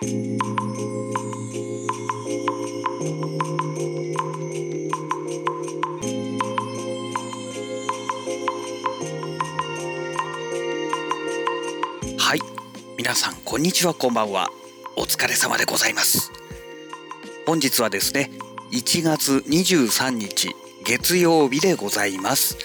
[0.00, 0.04] は
[12.36, 12.38] い。
[12.96, 14.50] 皆さんこんにちはこんばんは。
[14.94, 16.30] お疲れ様でございます。
[17.44, 18.30] 本日はですね
[18.70, 20.54] 1月23日
[20.84, 22.56] 月曜日でございます。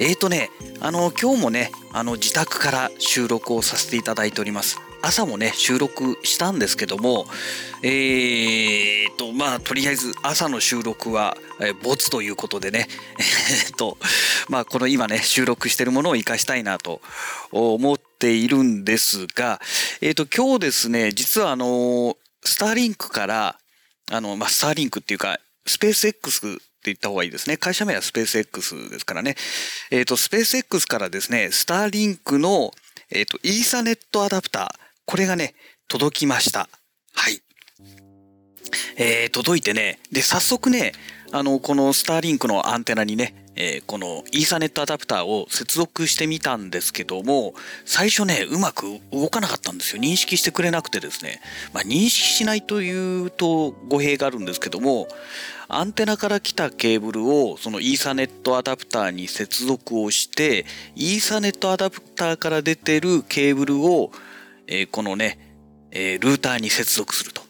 [0.00, 0.48] えーとね
[0.80, 4.85] あの今日もねあの自宅から収録をさせていただいております。
[5.06, 7.26] 朝もね収録したんですけども
[7.84, 12.88] えーとまあとりあえず朝の収録は、えー、ボツということでね
[13.18, 13.98] えーと
[14.48, 17.00] まあこの今ね収録してるものを活かしたいなと
[17.52, 19.60] 思っているんですが
[20.00, 23.56] えーと今日ですね実はあのスターリンクから
[24.10, 27.56] あの、まあ、スターリンクっていうかスペース X って言った方がいいですね。
[27.56, 29.34] 会社名はスペース X ですからね。
[29.90, 32.72] えっ、ー、と、スペース X からですね、スターリンクの、
[33.10, 35.54] えっ、ー、と、イーサネットアダプター、これがね、
[35.88, 36.68] 届きました。
[37.14, 37.40] はい。
[38.96, 40.92] えー、届いてね、で、早速ね、
[41.30, 50.02] あの、このスターリンクのアンテナにね、えー、このイーサネットアダプターを接続してみたんですけども、最初ね、うまく動かなかったんですよ。
[50.02, 51.40] 認識してくれなくてですね。
[51.72, 55.08] まあ、認識しないというと語弊があるんですけども、
[55.68, 64.10] アンテナから来たケーブルをそのイーサネットアダプターに接続をして、イーサネットアダプターから出てるケーブルを、
[64.66, 65.38] えー、このね、
[65.90, 67.42] えー、ルーターに接続すると。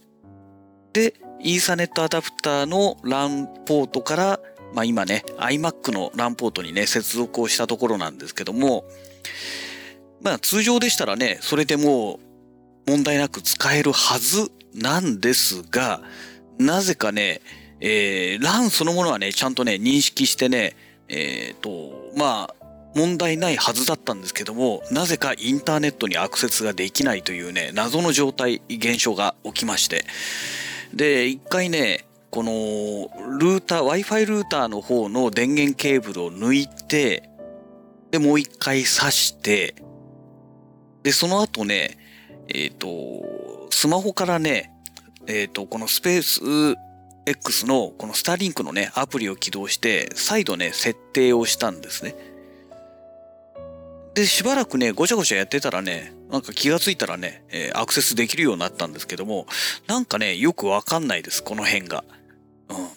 [0.93, 4.41] で、イーサネットアダプターの LAN ポートから
[4.77, 8.85] まあ今ね、iMac の LAN ポートにね、接続をしたところなんですけども、
[10.23, 12.21] まあ通常でしたらね、それでも
[12.87, 16.03] う問題なく使えるはずなんですが、
[16.59, 17.41] なぜかね、
[17.81, 20.77] えー、LAN そのものはね、ちゃんとね、認識してね、
[21.09, 22.55] えっ、ー、と、まあ、
[22.97, 30.05] 問題ないはずだったんですけども、なぜかインターネットにアクセスができないというね、謎の状態、現象が起きまして。
[30.95, 32.07] で、一回ね、
[32.37, 32.53] この
[33.39, 37.31] ルーター Wi-Fi ルーターの方の電源ケーブルを抜いて
[38.11, 39.75] でもう一回挿して
[41.03, 41.97] でその後ね
[42.49, 44.71] えっ、ー、とスマホからね
[45.27, 46.77] えっ、ー、とこのスペース
[47.25, 52.15] X のこのスターリンクのねアプリを起動して再度ね設定をしたんですね
[54.17, 59.47] でしばらくねごちゃごちゃやってたらねなんか気がついたらね、えー、アクセスできるようになったんですけども
[59.87, 62.03] なんかねよくわかんないですこの辺が
[62.69, 62.89] うん。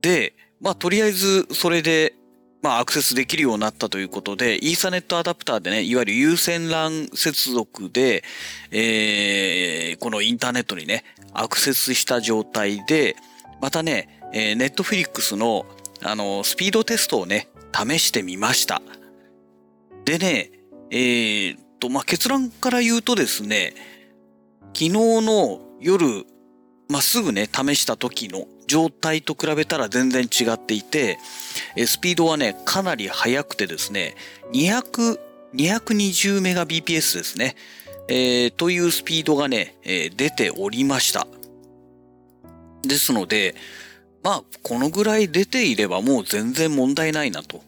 [0.00, 2.14] で、まあとりあえずそれで、
[2.62, 8.22] まあアクセスできるようになったということで、イーサネットアダプターでね、いわゆる有線 LAN 接続で、
[8.70, 13.16] えー、このインターネットにね、アクセスした状態で、
[13.60, 15.66] またね、え、ネットフリックスの、
[16.02, 18.82] あの、スピードテストをね、試してみました。
[20.04, 20.50] でね、
[20.90, 23.74] えー、と、まあ、結論から言うとですね、
[24.74, 26.24] 昨日の夜、
[26.88, 31.18] まあ、すぐね、試した時の状態と比べたら全然違っていて、
[31.86, 34.14] スピードはね、かなり速くてですね、
[34.52, 35.18] 200、
[35.54, 37.56] 220メガ BPS ですね、
[38.08, 41.26] えー、というスピードがね、えー、出ておりました。
[42.82, 43.54] ですので、
[44.22, 47.62] まあ、このぐらい出ていればもう全然問題ないなと。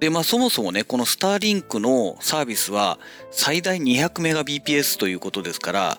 [0.00, 2.98] で、まあそもそもね、このスターリンクのサービスは
[3.30, 5.98] 最大200メガ BPS ということですから、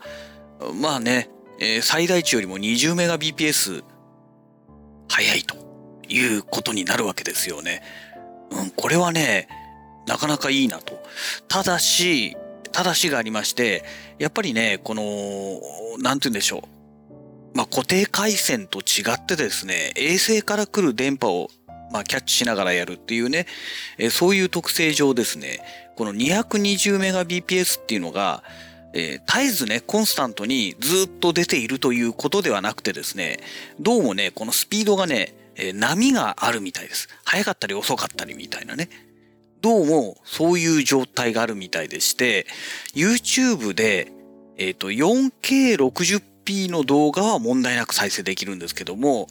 [0.73, 1.29] まあね、
[1.59, 3.83] えー、最大値よりも20メガ BPS
[5.07, 5.55] 早いと
[6.09, 7.83] いうことになるわけですよね。
[8.49, 9.47] うん、これはね、
[10.07, 11.01] なかなかいいなと。
[11.47, 12.35] ただし、
[12.71, 13.83] ただしがありまして、
[14.17, 15.61] やっぱりね、この、
[15.99, 16.63] なんて言うんでしょ
[17.53, 17.57] う。
[17.57, 21.49] まあ、固定回線と違ってですね、衛星から来る電波を、
[21.91, 23.47] まあ、キャッチしながらやるっていうね、
[23.97, 25.59] えそういう特性上ですね、
[25.95, 28.43] この 220Mbps っていうのが、
[28.93, 33.39] えー、絶えずね、コンスタントにずっと出ているということではなくてですね、
[33.79, 37.07] どうもね、このスピードがね、えー、波があるみたいです。
[37.23, 38.89] 速かったり遅かったりみたいなね。
[39.61, 42.47] どうもそういう状態があるみたいでして、
[42.95, 44.11] YouTube で、
[44.57, 49.27] えっ、ー、と、4K60p の動画は問題なく再生できるんですけども、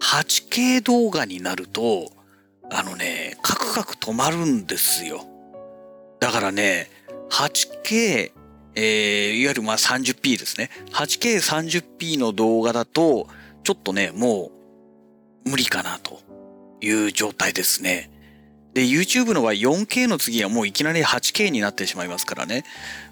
[0.00, 2.10] 8K 動画になると、
[2.70, 5.24] あのね、カクカク止まるんですよ。
[6.20, 6.90] だからね、
[7.30, 8.32] 8K
[8.76, 10.70] えー、いわゆるまあ 30p ですね。
[10.92, 13.28] 8K30p の動画だと、
[13.62, 14.50] ちょっとね、も
[15.46, 16.20] う無理かなと
[16.80, 18.10] いう状態ですね。
[18.74, 22.64] で、YouTube の場合 4K の次はもういきなり 8K になってしまいますからね。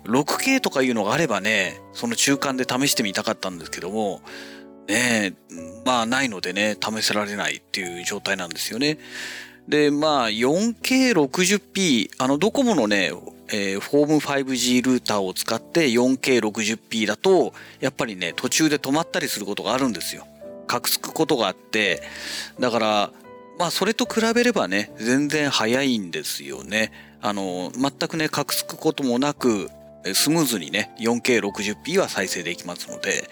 [0.04, 4.22] 6K とかいうのがあればね、その中間で試してみたかったんですけども、
[4.88, 8.98] ねえまあないのでね、試せられないっていう状態なんですよね。
[9.68, 13.12] で、まあ 4K60p、あのドコモのね、
[13.48, 20.26] えー、フォーム 5G ルーターを使って 4K60p だと、やっぱりね、途中で止まったりすることがあるんですよ。
[20.66, 22.02] カクつくことがあって、
[22.58, 23.10] だから、
[23.58, 26.92] まあそれと比べればね、全然早いんですよね。
[27.20, 29.68] あの、全くね、カクつくこともなく、
[30.14, 33.30] スムーズにね、4K60p は再生できますので、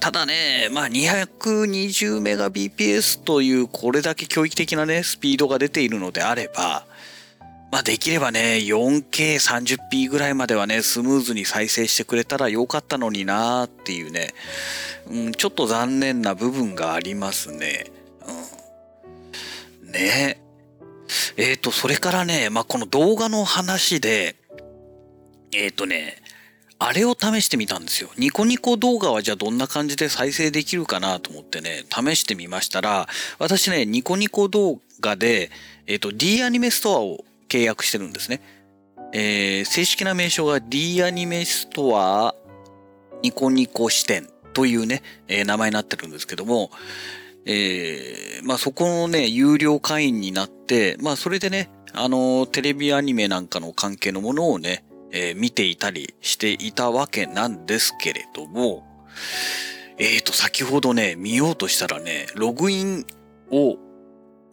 [0.00, 6.86] ただね、まあ 220Mbps というこれだけ驚異的なね、スピードが出ているのであれば、
[7.72, 14.34] まあできればね、4K30p ぐらいまではね、スムーズに再生してくれたらよかったのになーっていうね、
[15.10, 17.86] うん、ちょっと残念な部分がありますね。
[19.82, 20.40] うん、ね
[21.36, 24.36] えっ、ー、と、それからね、まあこの動画の話で、
[25.54, 26.16] えっ、ー、とね、
[26.78, 28.10] あれを試してみたんですよ。
[28.18, 33.08] ニコニコ動画はじゃあどんな感じで再生できるかなと思ってね、試してみましたら、
[33.38, 35.50] 私ね、ニコニコ動画で、
[35.86, 38.40] えっ、ー、と、D アニメストアを契約してるんですね。
[39.12, 42.34] えー、正式な名称が D アニメストア
[43.22, 46.70] ニコニコ視点というね、えー、名前になってるんですけども、
[47.46, 54.84] えー、まあそこのね、有料会員になって、まあそれでね、あの、テレビアニメなんかの関係のものをね、
[55.16, 58.84] えー、見ていたりしていたわけなんですけれども、
[59.96, 63.06] えっ、ー、と、先ほどね、見ようとしたらね、ログイン
[63.52, 63.78] を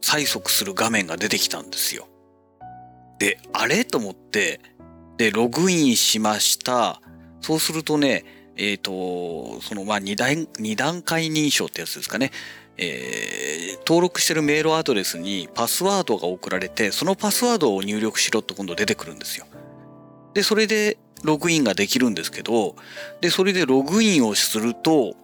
[0.02, 2.08] 催促する画面が出てきたんですよ。
[3.18, 3.86] で、あれ？
[3.86, 4.62] と思って、
[5.18, 7.02] で、ログインしました。
[7.42, 8.24] そうするとね、
[8.56, 12.31] えっ、ー、と、その、まあ、二段、二段階認証ってやつですかね。
[12.78, 19.48] えー、登録してるメールアドレスにパスワードが送られて、そのパスワードを入力しろって今度出てくるんですよ。
[20.33, 22.75] で、それでログインができるんですけど、
[23.22, 25.16] で、それでログインをすると、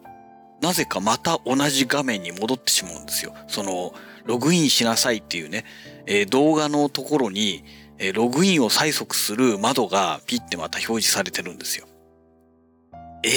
[0.62, 3.34] なぜかまた同じ画面に戻ってしまうんですよ。
[3.48, 3.94] その、
[4.26, 5.66] ログインしなさいっていうね、
[6.06, 7.64] えー、動画のところに、
[7.98, 11.88] えー、ログインを催促する窓がピッてまた表示されてるんですよ。
[13.24, 13.30] え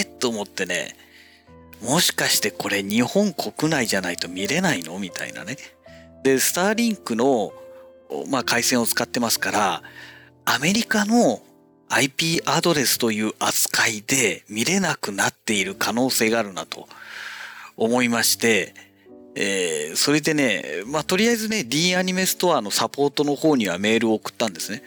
[0.00, 0.96] えー、と思ってね、
[1.80, 4.98] もしかしてこれ日本国内じゃないと見れないの？
[4.98, 5.56] みたいなね。
[6.22, 7.52] で、スターリンクの、
[8.28, 9.82] まあ、回線を使ってますから、
[10.44, 11.40] アメリカの
[11.88, 16.88] IP アドレスという扱いで見れなくなっている可能性があるなと
[17.76, 18.74] 思いまして、
[19.34, 24.82] えー、それでね、まあ、とりあえずね、D アニメストアのサポートの方にはメールを送ったんですね。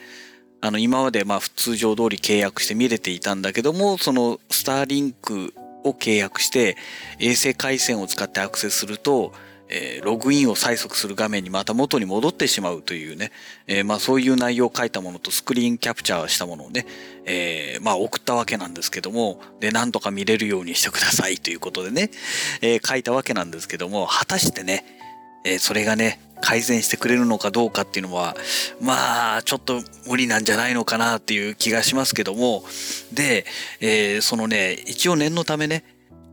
[0.60, 5.54] あの、今までまあ、通常通り契約して見れていたんだけども、その、スターリンク
[5.84, 6.76] を契約して、
[7.20, 9.32] 衛星回線を使ってアクセスすると、
[9.68, 13.32] えー、ログインを催促する画面にまた元に戻ってしまうというね、
[13.66, 16.86] えー、まあそういう内容を書いたものとスクリーンキャプチャーしたものをね、
[17.24, 22.10] えー、まあ送ったわけなんですけども、で、なんとか見れるようにしてくださいということでね、
[22.62, 24.84] え、書いたわけなんですけども、果たしてね、
[25.44, 28.36] え、それがね、改善してくれるのかどうかっていうのは、
[28.80, 32.64] まあ、ちょっと無理なんじゃないのかなっていう気がしますけども、
[33.12, 33.46] で、
[33.80, 35.84] えー、そのね、一応念のためね、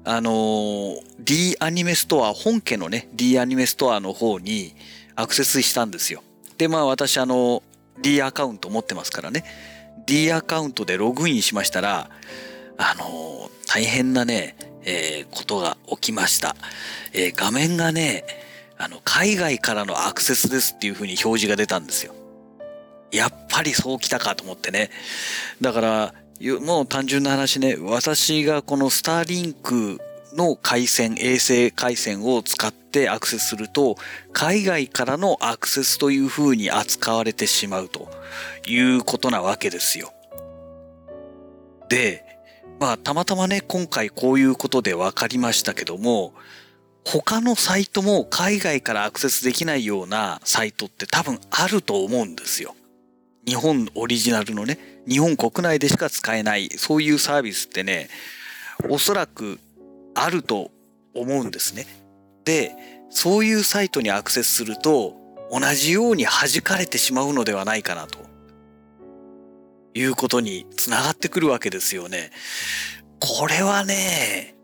[0.05, 4.75] あのー、D アニメストア、本家のね、D アニメストアの方に
[5.15, 6.23] アクセスしたんですよ。
[6.57, 7.63] で、まあ私あの、
[8.01, 9.45] D アカウント持ってますからね、
[10.05, 12.09] D アカウントでログインしましたら、
[12.77, 16.55] あのー、大変なね、えー、ことが起きました。
[17.13, 18.25] えー、画面がね、
[18.77, 22.13] あの、海外からのアクセスですっていう風に表示が出たんですよ。
[23.11, 24.89] やっぱりそうきたかと思ってね。
[25.61, 26.13] だから、
[26.61, 29.99] もう単純な話ね、私がこのスターリンク
[30.35, 33.95] の回線、衛星回線を使ってアクセスすると、
[34.33, 38.09] 海外からのアクセスという風に扱われてしまうと
[38.67, 40.11] いうことなわけですよ。
[41.89, 42.25] で、
[42.79, 46.33] まあ、たまたまね、今回こういうことで分かりましたけども、
[47.05, 52.75] 他のサイトも海外からアクセスできないようなサイトって多分あると思うんですよ。
[53.45, 58.09] 日本オリジナルのね、日本国内でしか使えない、そういうサービスってね、
[58.89, 59.59] おそらく
[60.15, 60.71] あると
[61.13, 61.85] 思うんですね。
[62.45, 62.75] で、
[63.09, 65.15] そういうサイトにアクセスすると、
[65.51, 68.33] 同じように弾かれてしまうのではないかなと。
[69.95, 72.31] いうことにつながってくるわけですよね。
[73.19, 74.55] これはね、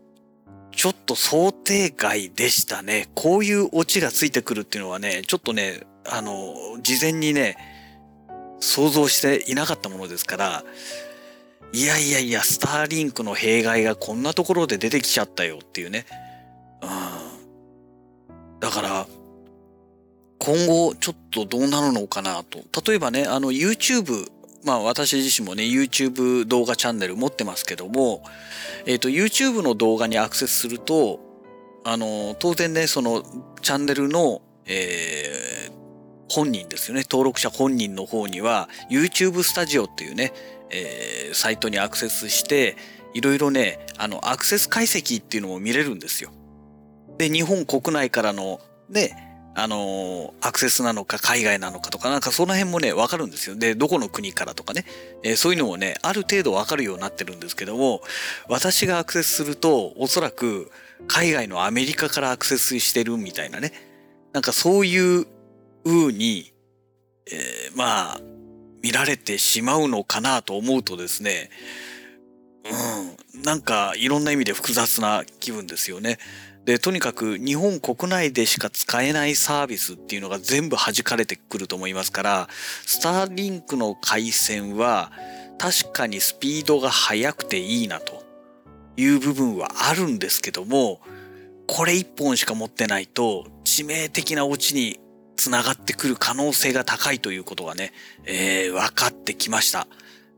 [0.72, 3.08] ちょっと想定外でしたね。
[3.14, 7.56] こういうオチがついてくるっていうのはね、ちょっとね、あの、事前にね、
[8.60, 10.64] 想像していなかったものですから、
[11.72, 16.04] いやいやいや、スターリンクの弊害がこんなところで出てきちゃったよっていうね。
[16.82, 18.58] うん。
[18.60, 19.06] だから、
[20.40, 22.60] 今後ちょっとどうなるのかなと。
[22.90, 24.26] 例えばね、あの YouTube、
[24.64, 28.24] まあ私自身もね、YouTube 動画チャンネル持ってますけども、
[28.86, 31.20] えっ、ー、と YouTube の動画にアクセスすると、
[31.84, 33.22] あの、当然ね、その
[33.62, 35.49] チャンネルの、えー、
[36.30, 37.02] 本人ですよね。
[37.10, 40.32] 登録者本人の方には YouTube スタジオっていうね、
[40.70, 42.76] えー、サイトにアクセスして、
[43.12, 46.30] いろいろね、あの、アクセス解析っていうのも見れるんですよ。
[47.18, 53.56] で、日本国内からの、ね、あのアクセスなのか海外なのかとかなんかその辺もね、わかるんですよ。
[53.56, 54.84] で、どこの国からとかね、
[55.24, 58.00] えー、そういうのもね、ある程度わかるようになってるんですけども、
[58.48, 60.70] 私がアクセスすると、おそらく
[61.08, 63.72] 海外のアメリカからアクセスしてるみたいなね、
[64.32, 65.26] なんかそういう
[65.84, 66.52] 風に、
[67.30, 68.20] えー、まあ、
[68.82, 71.50] 見られてしまうのかなと思うとですね、
[73.34, 76.18] うん、なんかいろんな意味で複雑な気分ですよね。
[76.64, 82.48] で、とにかく日本国内でしか使えないサービスっていうのが全部弾かれてくると思いますから、
[82.86, 85.10] スターリンクの回線は
[85.58, 88.24] 確かにスピードが速くていいなと
[88.96, 91.00] いう部分はあるんですけども、
[91.66, 95.00] これ一本しか持ってないと致命的なオチに
[95.40, 97.94] つながってくる可能性が高いということがね、
[98.26, 99.86] えー、分かってきました。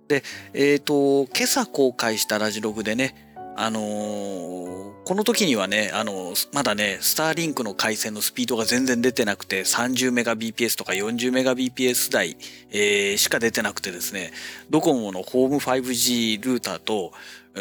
[0.06, 0.22] で、
[0.54, 12.36] えっ、ー、と、今朝公開したラジログでね、あのー、この時にはね、あのー、まだね、スターリンクの回線のスピードが全然出てなくて、30メガ BPS とか40メガ BPS 台、
[12.70, 14.32] えー、しか出てなくてですね、
[14.70, 17.12] ドコモのホーム 5G ルーターと、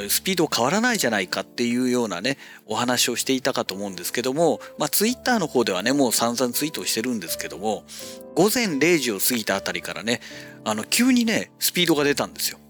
[0.10, 7.84] スピード変わらないじゃないかっていうようなね、お話をしていたかと思うんですけども、まあ、ツイッターの方ではね、もう散々ツイートしてるんですけども、
[8.34, 10.22] 午前0時を過ぎたあたりからね、
[10.64, 12.61] あの、急にね、スピードが出たんですよ。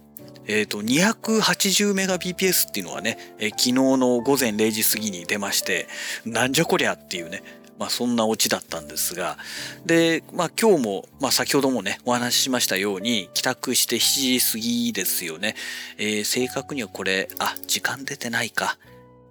[0.51, 5.88] えっ、ー、と、280メガ BPS っていうのはね、えー、昨日の午前0時過ぎに出まして、
[6.25, 7.41] なんじゃこりゃっていうね、
[7.79, 9.38] まあそんなオチだったんですが、
[9.86, 15.55] で、まあ今日も、まあ先ほどもね、お話ししましたように、帰宅して7時過ぎですよね。
[15.98, 18.77] えー、正確にはこれ、あ、時間出てないか。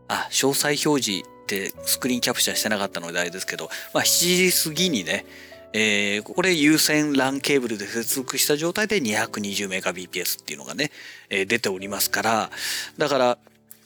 [0.08, 5.26] あ、詳細表示ってスクリーンキャプチャーしてなかったのであれですけど、まあ7時過ぎにね、
[5.72, 10.90] えー、これ有線 LAN ケーブルで接続した状態で 220Mbps っていうのがね、
[11.28, 12.50] えー、出ておりますから、
[12.98, 13.38] だから、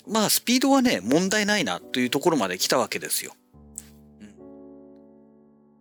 [0.09, 3.35] まあスピードはね、問題ないなというところまで来たわけですよ。
[4.21, 4.35] うん、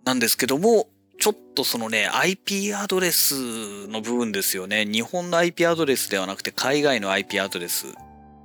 [0.05, 4.85] なんですけども、ちょっとそのね、IP アドレスの部分ですよね。
[4.85, 7.85] 日本の IP アドレスではなくて海外の IP アドレス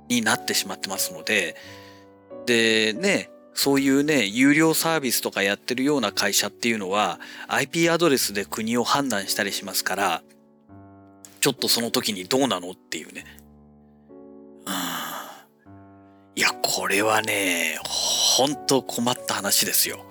[0.07, 1.57] になってしまってますので、
[2.45, 3.29] でね、
[3.61, 10.23] そういうね、有料サービスとかやってるような会社っていうのは IP アドレスで国を判断したりしますから、
[11.41, 13.25] ちょっとその時にどうなのっていうね。
[14.65, 14.73] うん、
[16.37, 20.05] いや、これはね、ほんと困った話ですよ。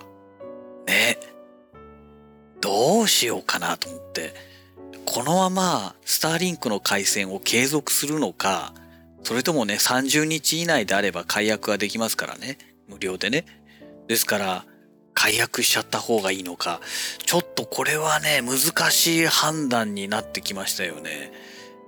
[0.85, 1.17] ね。
[2.61, 4.35] どうしようかなと思って。
[5.07, 8.75] このままスターリンクの回線を継続するのか、
[9.23, 12.59] それともね、30日以内であれば解約ができますからね。
[12.89, 13.45] 無料でね。
[14.07, 14.65] ですから、
[15.13, 16.79] 解約しちゃった方がいいのか、
[17.25, 21.31] ちょっとこれはね、難しい判断になってきましたよね。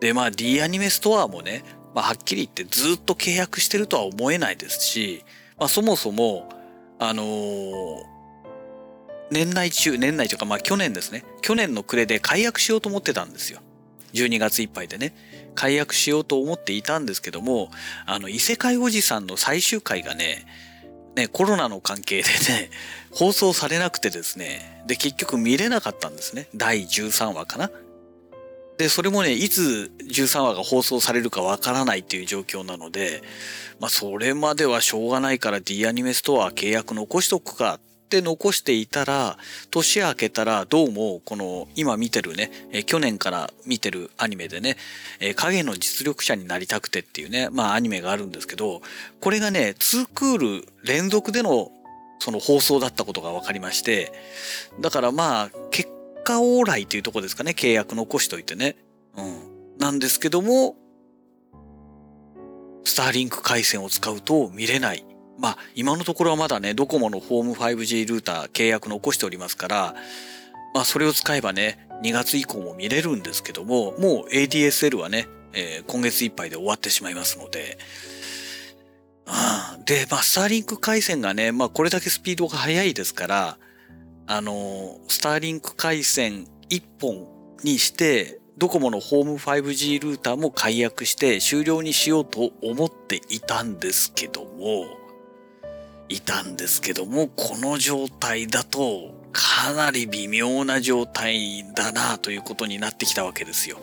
[0.01, 1.63] で、まあ D アニメストアもね、
[1.95, 5.23] まあはっきり言ってずっと契約してるとは思えないですし、
[5.57, 6.49] まあそもそも、
[6.99, 8.03] あのー、
[9.31, 11.23] 年内中、年内というかまあ去年ですね。
[11.41, 13.61] 去年の暮れで解約しようと思ってたんですよ。
[14.13, 15.15] 12月いっぱいでね。
[15.55, 17.69] 解約しようと思っていたんですけども、
[18.05, 20.45] あの、異世界おじさんの最終回がね、
[21.15, 22.69] ね、コロナの関係でね、
[23.11, 26.47] 放送されなくてですね、で、結局見れなかったんですね。
[26.55, 27.69] 第13話かな。
[28.77, 33.21] で、それもね、いつ13話が放送されるかわからないっていう状況なので、
[33.79, 37.79] まあ、それまではしょうがないから D アニメストア契約残しとくか
[38.11, 39.37] って残していたら、
[39.69, 44.75] 年明けたらどうもこの今見てるね、え去年から見てるアニメでね、
[45.21, 48.81] え影の実力者になりたくてっていうね、まあアニメがあるんですけど、
[49.21, 51.71] これがね、2クール連続での
[52.19, 54.11] その放送だったことが分かりまして、
[54.81, 55.89] だからまあ結
[56.25, 58.75] 果往来というとこですかね、契約残しといてね。
[59.15, 59.77] うん。
[59.79, 60.75] なんですけども、
[62.83, 65.05] スターリンク回線を使うと見れない。
[65.41, 69.95] まあ、今のところはまだね、ドコモのホーム 5G ルーター契約残しておりますから、
[70.75, 77.79] まあ、それを使えばね、2月以降も見れるんですけども、もう ADSL はね、えー、今月いっぱいで終わってしまいますので、
[79.85, 83.57] で、まあ、スターリンク回線がね、まあ、これだけスピードが速いですから、
[84.27, 87.27] あの、スターリンク回線1本
[87.63, 95.00] にして、ドコモのホーム 5G ルーターも解約して終了にしようと思っていたんですけども、
[96.11, 103.77] いたんですけども、この状態だとかなり微妙な状態だなということになってきたわけですよ。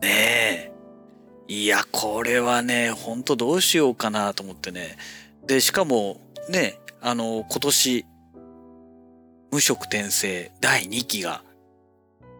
[0.00, 0.72] ねえ。
[1.48, 4.96] いや、これはね、ほんとどうしようかなと思ってね。
[5.46, 8.06] で、しかも、ね、あの、今年、
[9.50, 11.42] 無色転生第2期が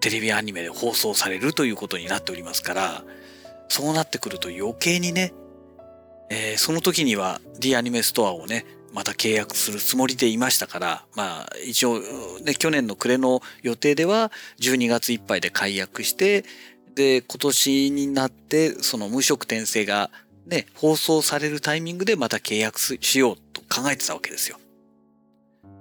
[0.01, 3.05] テレビアニメで放送されるということになっておりますから、
[3.69, 5.33] そうなってくると余計にね、
[6.31, 12.01] えー、その時には D アニメストアをね、また契約するつもりでいましたから、まあ一応
[12.45, 16.45] ね、去年の暮れの予定では12月いっぱいで解約して、
[16.95, 20.11] で、今年になってその無色転生が
[20.47, 24.59] ね、放送されるタイミングでまた契約しようと考えてたわけですよ。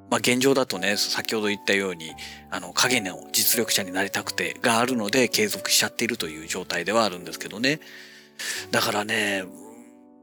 [0.09, 2.11] まあ現状だとね、先ほど言ったように、
[2.49, 7.79] あの、影の実力者になりたくてがあるので継続しちゃっているという状態ではあるんですけどね。
[8.71, 9.43] だからね、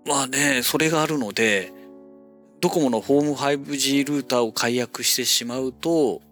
[0.09, 1.71] まあね、それがあるので、
[2.61, 6.23] ドコモのホーム 5G ルーターを解約してしまうと、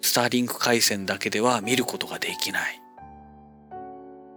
[0.00, 2.80] スターリンク回線だけでは見ることができない。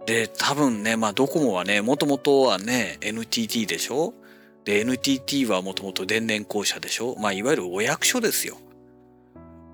[0.06, 4.12] で、多分ね、まあドコモはね、もともとはね、NTT でしょ？
[4.64, 7.14] で、NTT はもともと電電公社でしょ？
[7.20, 8.56] まあいわゆるお役所ですよ。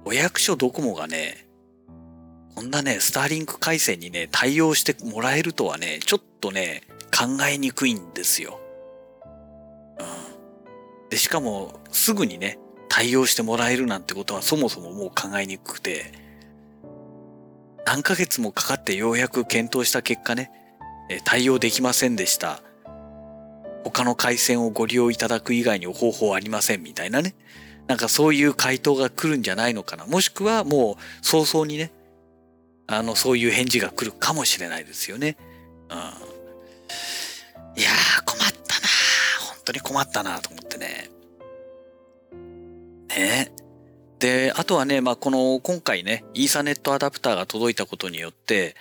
[0.04, 1.46] お役所ドコモがね、
[2.54, 6.82] こんなね、スターリンク回線にね、対応してもらえるとはね、ちょっとね、
[7.16, 8.60] 考えにくいんですよ。
[11.14, 16.10] で、しかも、すぐにね、対応してもらえるなんてことはそもそももう考えにくくて、
[17.86, 20.50] 何ヶ月もかかってようやく検討した結果ね、
[21.24, 22.62] 対応できませんでした。
[23.84, 27.36] 他の回線をご利用いただく以外に方法ありませんみたいなね。
[27.86, 30.06] なんかそういう回答が来るんじゃないのかな。
[30.06, 31.92] もしくはもう早々にね、
[32.88, 35.36] あの、そういう返事が来るかもしれないですよね。
[35.90, 35.96] うん。
[37.80, 38.88] いやー、困ったな
[39.46, 40.73] 本当に困ったなと思って
[43.18, 43.52] ね。
[44.18, 48.74] で、あとはね、まあ、この、今回ね、イーサネットアダプターが届いたことによって、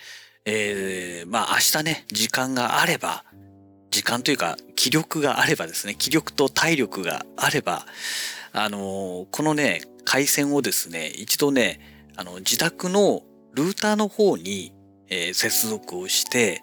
[0.44, 3.24] えー、まあ、明日ね、時間があれば、
[3.90, 7.86] 時間というか、気力があればですね、気力と体力があれば、
[8.52, 11.80] あのー、このね、回線をですね、一度ね、
[12.16, 13.22] あの、自宅の
[13.54, 14.72] ルーターの方に、
[15.08, 16.62] えー、接続をして、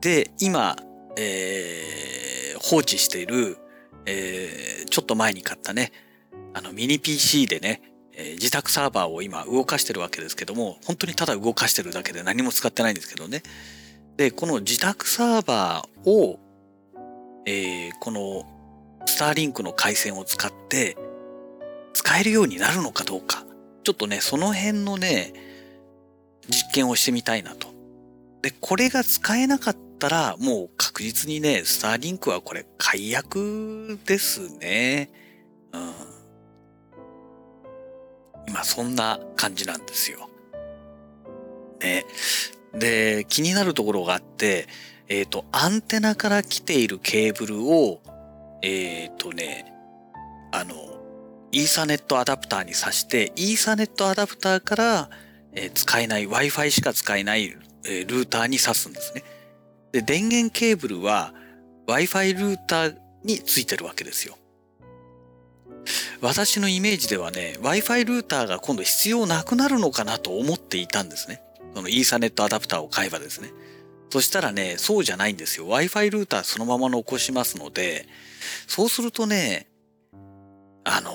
[0.00, 0.76] で、今、
[1.16, 3.58] えー、放置している、
[4.06, 5.92] えー、ちょっと前に買ったね、
[6.52, 7.82] あのミニ PC でね、
[8.16, 13.42] え、自宅サーバーを今動かしてるわけですけども、本当にただ動かしてるだけで何も使ってないんですけどね。
[14.16, 16.38] で、この自宅サーバーを、
[17.46, 18.44] えー、この
[19.06, 20.96] スターリンクの回線を使って
[21.92, 23.44] 使えるようになるのかどうか。
[23.82, 25.32] ちょっとね、その辺のね、
[26.48, 27.68] 実験をしてみたいなと。
[28.42, 35.10] で、これが使えなかったら、もう確実にね、スターリンクはこれ解約ですね。
[35.72, 36.13] うん。
[38.46, 40.28] 今そんな感じなんですよ。
[41.80, 42.04] ね。
[42.72, 44.66] で、気になるところがあって、
[45.08, 48.00] えっ、ー、と、アンテナから来ているケーブルを、
[48.62, 49.72] えっ、ー、とね、
[50.52, 50.74] あの、
[51.52, 55.10] イーサネットアダプターに挿して、イーサネットアダプターから、
[55.52, 57.54] えー、使えない Wi-Fi しか使えない、
[57.84, 59.22] えー、ルーターに挿すんですね。
[59.92, 61.32] で、電源ケーブルは
[61.86, 64.36] Wi-Fi ルーターについてるわけですよ。
[66.20, 71.42] 私のイメージではね、Wi-Fi ルーターが今度必要なくなるのかなと思っていたんですね。
[71.74, 73.50] そのイーサネットアダプターを買えばですね。
[74.10, 75.66] そしたらね、そうじゃないんですよ。
[75.66, 78.06] Wi-Fi ルーターそのまま残しますので、
[78.66, 79.66] そうするとね、
[80.84, 81.12] あの、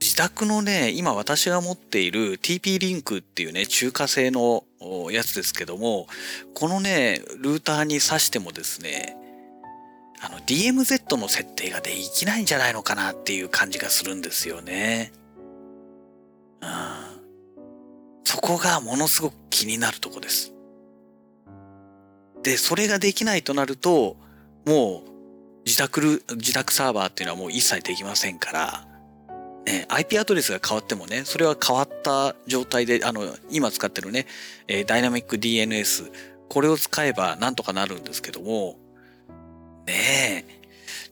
[0.00, 4.64] 自宅のね、今私が持っている TP リンクっていうね、中華製の
[5.10, 6.08] やつですけども、
[6.54, 9.16] このね、ルーターに挿してもですね、
[10.24, 15.12] あの DMZ の設定ができないんじゃないのかなっていう感じがするんですよね。
[16.62, 16.68] うん。
[18.24, 20.54] そこがものすごく気になるとこです。
[22.42, 24.16] で、それができないとなると、
[24.66, 25.10] もう
[25.66, 28.86] 自宅ル、自宅サーバーっていうのはもう一切できませんから、
[29.66, 34.26] ね、IP アドレスが変わってもね、それは変わった状態で、あの、今使ってるね、
[34.68, 36.10] え、ダイナミック DNS、
[36.48, 38.76] これを使えばなんとかなるんですけども、
[39.86, 40.60] ねえ、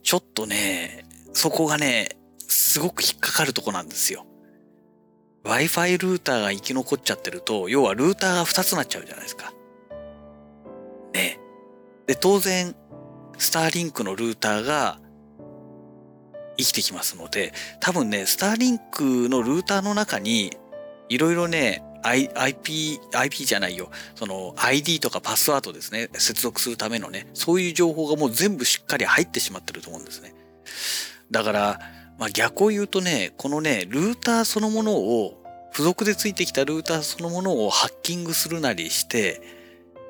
[0.02, 2.16] ちょっとね、そこがね、
[2.48, 4.26] すごく引っかかるとこなんですよ。
[5.44, 9.52] Wi-Fi ルーターが生き残っちゃってると、要はルーターが2つになっちゃうじゃないですか。
[11.12, 11.38] ね
[12.06, 12.74] えで、当然、
[13.38, 15.00] スターリンクのルーターが
[16.56, 20.56] 生きてきますので、多分ね、スターリンクのルーターの中に、
[21.08, 23.90] いろいろね、I、IP、IP じゃないよ。
[24.14, 26.08] その ID とかパスワードですね。
[26.14, 27.28] 接続するためのね。
[27.34, 30.34] そういう情報がもう全部しっかり入ってしまってると思うんですね。
[31.30, 31.80] だから、
[32.18, 35.38] まあ逆を言うとね、このね、ルーターそのものを、
[35.72, 39.40] 付属でついてきたルーターそのものをハッキングするなりして、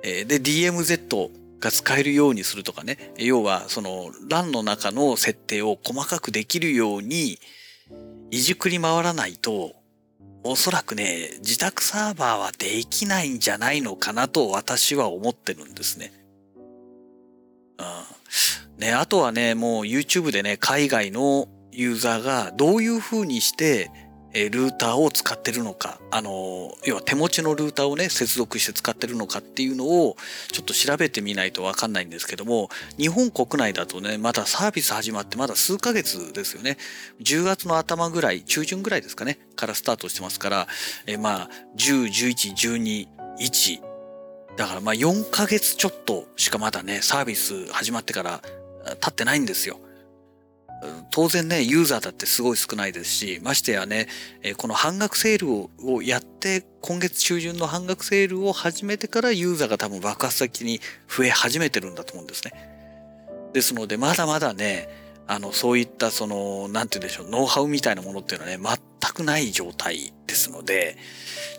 [0.03, 3.13] えで、DMZ が使えるようにするとかね。
[3.17, 7.39] 要は、その LAN の中の設定を細かくできるように、
[8.31, 9.77] いじくり回らないと、
[10.45, 16.13] おそらくね、自宅サーバーはできないんじゃないのかなと私は思ってるんですね。
[17.79, 17.83] う
[18.79, 18.81] ん。
[18.81, 23.91] ね、あとはね、もう YouTube でね、海外のユーザーがどういう風にして
[24.35, 30.17] えルーターを使ってるのか、あの、要は手持ちのルーターをね、接続して使ってるのかっていうのを
[30.53, 36.79] ちょっと調べてみないとわかんないんですけども、日本国内だとね、まだサービス始まってまだ数ヶ月ですよね。
[37.21, 40.69] 10月の頭ぐらい、中旬ぐらいですかね、からスタートしてますから、
[41.07, 43.93] えまあ、10、11、12、1、
[44.57, 48.41] だからまあ4ヶ月ちょっとしかまだね、サービス始まってから
[49.01, 49.79] 経ってないんですよ。
[51.11, 54.09] 当然ね、ユーザーだってすごい少ないですし、ましてやね、
[54.57, 62.53] この半額セールをやって、今月中旬の半額セールを始めてからユーザーが多分爆発的に増え始めてるんだと思うんですね。
[63.53, 64.89] ですので、まだまだね、
[65.27, 70.97] あの、そういったその、なんて言うんでしょう、ノウハウみたいなものっていうのはね、全くない状態ですので、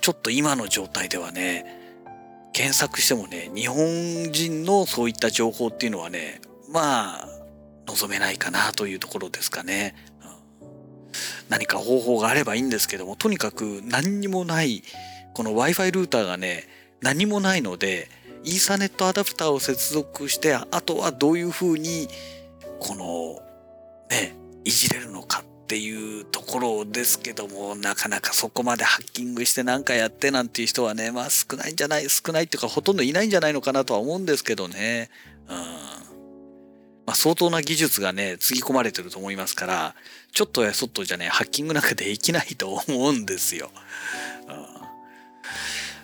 [0.01, 1.65] ちょっと今の状態ではね、
[2.51, 7.42] 検索してもね、日本人のそういった情報っていうのはね、まあ、
[7.85, 9.95] 望めないかなというところですかね。
[11.49, 14.83] 何か方法があればいいんですけども、とにかく何にもない、
[15.33, 16.67] この Wi-Fi ルーターがね、
[17.01, 18.09] 何もないので、
[18.43, 22.07] イーサネットアダプターを接続して、あとはどういうふうに、
[22.79, 23.41] この、
[24.09, 35.09] ね、いじれるのかっていうところですけども、なかなかそこまでハッキングして何かやってなんていう人はね、まあ少ないんじゃない、少ないっていうかほとんどいないんじゃないのかなとは思うんですけどね。
[35.47, 36.02] うん
[37.05, 39.95] まあ、相当な技術がね、つぎ込まれてると思いますから、
[40.31, 43.71] ちょっとやそっとじゃね、ハッキングなんかできないと思うんですよ。
[44.47, 44.65] うん、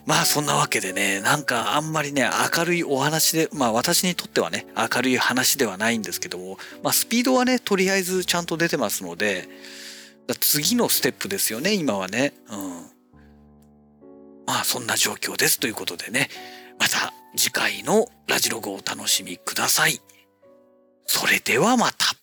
[0.05, 9.47] まあそんなわけでね、なんかあんまりね、明るいお話で、まあ私にとってはね、明るい話ではないんですけども、まあスピードはね、とりあえずちゃんと出てますので、
[10.41, 12.33] 次のステップですよね、今はね。
[12.49, 12.59] うん。
[14.45, 16.29] まあそんな状況ですということでね、
[16.77, 20.01] また次回のラジログをお楽しみください。
[21.11, 22.18] それではまた。